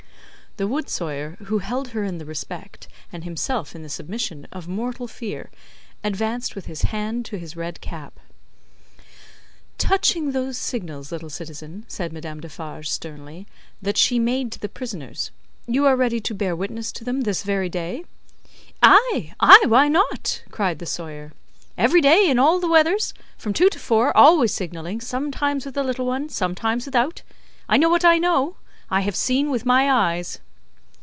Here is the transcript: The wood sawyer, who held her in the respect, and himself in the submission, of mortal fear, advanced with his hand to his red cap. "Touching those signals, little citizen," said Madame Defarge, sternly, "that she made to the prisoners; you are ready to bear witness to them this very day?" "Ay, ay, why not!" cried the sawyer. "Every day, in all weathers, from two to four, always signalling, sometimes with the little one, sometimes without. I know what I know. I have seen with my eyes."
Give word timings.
The 0.57 0.67
wood 0.67 0.89
sawyer, 0.89 1.37
who 1.45 1.59
held 1.59 1.87
her 1.91 2.03
in 2.03 2.17
the 2.17 2.25
respect, 2.25 2.89
and 3.09 3.23
himself 3.23 3.73
in 3.73 3.83
the 3.83 3.89
submission, 3.89 4.49
of 4.51 4.67
mortal 4.67 5.07
fear, 5.07 5.49
advanced 6.03 6.55
with 6.57 6.65
his 6.65 6.81
hand 6.81 7.23
to 7.27 7.37
his 7.37 7.55
red 7.55 7.79
cap. 7.79 8.19
"Touching 9.77 10.33
those 10.33 10.57
signals, 10.57 11.09
little 11.09 11.29
citizen," 11.29 11.85
said 11.87 12.11
Madame 12.11 12.41
Defarge, 12.41 12.89
sternly, 12.89 13.47
"that 13.81 13.95
she 13.97 14.19
made 14.19 14.51
to 14.51 14.59
the 14.59 14.67
prisoners; 14.67 15.31
you 15.67 15.85
are 15.85 15.95
ready 15.95 16.19
to 16.19 16.33
bear 16.33 16.53
witness 16.53 16.91
to 16.91 17.05
them 17.05 17.21
this 17.21 17.43
very 17.43 17.69
day?" 17.69 18.03
"Ay, 18.83 19.33
ay, 19.39 19.63
why 19.69 19.87
not!" 19.87 20.43
cried 20.51 20.79
the 20.79 20.85
sawyer. 20.85 21.31
"Every 21.77 22.01
day, 22.01 22.29
in 22.29 22.37
all 22.37 22.59
weathers, 22.69 23.13
from 23.37 23.53
two 23.53 23.69
to 23.69 23.79
four, 23.79 24.15
always 24.17 24.53
signalling, 24.53 24.99
sometimes 24.99 25.63
with 25.65 25.75
the 25.75 25.83
little 25.83 26.05
one, 26.05 26.27
sometimes 26.27 26.85
without. 26.87 27.21
I 27.69 27.77
know 27.77 27.87
what 27.89 28.03
I 28.03 28.17
know. 28.17 28.57
I 28.89 28.99
have 28.99 29.15
seen 29.15 29.49
with 29.49 29.65
my 29.65 29.89
eyes." 29.89 30.39